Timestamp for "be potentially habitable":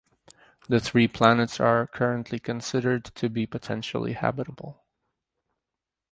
3.29-4.83